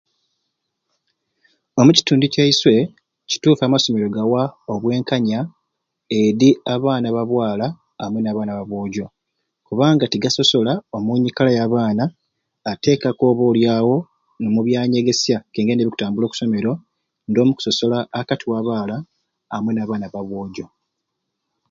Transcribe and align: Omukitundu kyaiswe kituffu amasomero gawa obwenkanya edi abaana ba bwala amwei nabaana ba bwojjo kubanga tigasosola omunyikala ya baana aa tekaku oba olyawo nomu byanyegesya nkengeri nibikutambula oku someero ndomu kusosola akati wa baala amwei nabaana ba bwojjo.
Omukitundu 1.79 2.25
kyaiswe 2.33 2.75
kituffu 3.29 3.61
amasomero 3.63 4.07
gawa 4.15 4.43
obwenkanya 4.73 5.39
edi 6.19 6.49
abaana 6.73 7.07
ba 7.15 7.23
bwala 7.29 7.67
amwei 8.03 8.23
nabaana 8.23 8.53
ba 8.57 8.63
bwojjo 8.69 9.05
kubanga 9.67 10.05
tigasosola 10.11 10.73
omunyikala 10.97 11.51
ya 11.57 11.65
baana 11.73 12.05
aa 12.69 12.79
tekaku 12.83 13.23
oba 13.31 13.43
olyawo 13.51 13.97
nomu 14.41 14.59
byanyegesya 14.65 15.37
nkengeri 15.43 15.77
nibikutambula 15.77 16.23
oku 16.25 16.37
someero 16.39 16.73
ndomu 17.29 17.51
kusosola 17.53 17.97
akati 18.19 18.45
wa 18.51 18.59
baala 18.67 18.95
amwei 19.53 19.75
nabaana 19.75 20.05
ba 20.13 20.21
bwojjo. 20.27 20.65